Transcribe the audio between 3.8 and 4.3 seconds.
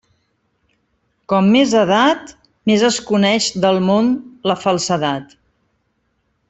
món